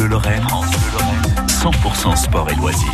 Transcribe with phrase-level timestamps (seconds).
[0.00, 0.46] Bleu Lorraine,
[1.46, 2.88] 100% sport et loisirs.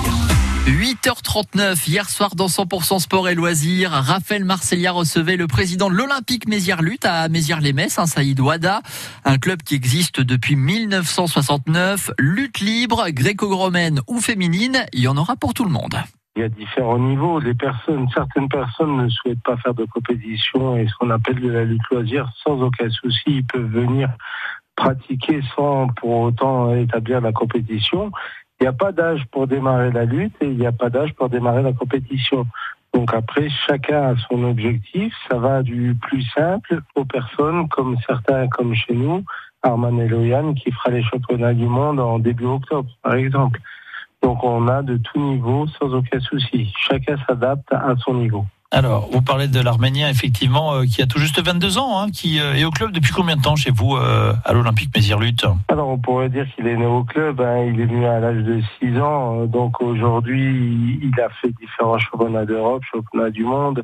[0.67, 6.49] 8h39, hier soir dans 100% sport et loisirs, Raphaël Marcellia recevait le président de l'Olympique
[6.49, 8.83] Mézières-Lutte à Mézières-les-Messes, un Saïd Ouada,
[9.25, 12.11] un club qui existe depuis 1969.
[12.19, 15.95] Lutte libre, gréco-romaine ou féminine, il y en aura pour tout le monde.
[16.35, 17.39] Il y a différents niveaux.
[17.39, 21.51] Les personnes, certaines personnes ne souhaitent pas faire de compétition et ce qu'on appelle de
[21.51, 23.23] la lutte loisir sans aucun souci.
[23.29, 24.11] Ils peuvent venir
[24.77, 28.13] pratiquer sans pour autant établir la compétition.
[28.61, 31.13] Il n'y a pas d'âge pour démarrer la lutte et il n'y a pas d'âge
[31.15, 32.47] pour démarrer la compétition.
[32.95, 35.13] Donc après, chacun a son objectif.
[35.29, 39.25] Ça va du plus simple aux personnes comme certains, comme chez nous,
[39.63, 43.61] Arman Eloyan, qui fera les championnats du monde en début octobre, par exemple.
[44.23, 46.73] Donc on a de tout niveau sans aucun souci.
[46.79, 48.47] Chacun s'adapte à son niveau.
[48.73, 52.41] Alors, vous parlez de l'Arménien, effectivement, euh, qui a tout juste 22 ans, hein, qui
[52.41, 55.89] euh, est au club depuis combien de temps chez vous, euh, à l'Olympique Mézières-Lutte Alors,
[55.89, 57.41] on pourrait dire qu'il est né au club.
[57.41, 57.65] Hein.
[57.73, 59.47] il est venu à l'âge de 6 ans.
[59.47, 63.83] Donc, aujourd'hui, il a fait différents championnats d'Europe, championnats du monde.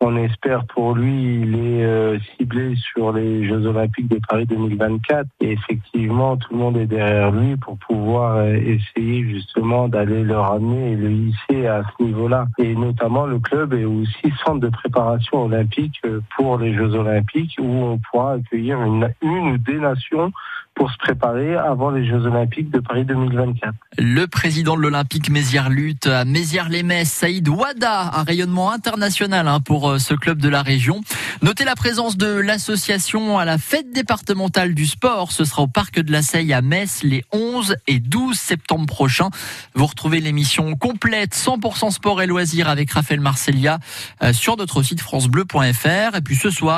[0.00, 5.26] On espère pour lui, il est euh, ciblé sur les Jeux Olympiques de Paris 2024
[5.40, 10.38] et effectivement, tout le monde est derrière lui pour pouvoir euh, essayer justement d'aller le
[10.38, 12.46] ramener et le hisser à ce niveau-là.
[12.58, 17.56] Et notamment, le club est aussi centre de préparation olympique euh, pour les Jeux Olympiques
[17.60, 20.30] où on pourra accueillir une, une ou des nations
[20.78, 23.74] pour se préparer avant les Jeux Olympiques de Paris 2024.
[23.98, 29.90] Le président de l'Olympique Mézières Lutte à Mézières-les-Messes, Saïd Ouada, un rayonnement international hein, pour
[29.90, 31.00] euh, ce club de la région.
[31.42, 35.32] Notez la présence de l'association à la fête départementale du sport.
[35.32, 39.30] Ce sera au parc de la Seille à Metz les 11 et 12 septembre prochains.
[39.74, 43.80] Vous retrouvez l'émission complète 100% sport et loisirs avec Raphaël Marcellia
[44.22, 46.16] euh, sur notre site francebleu.fr.
[46.16, 46.76] Et puis ce soir,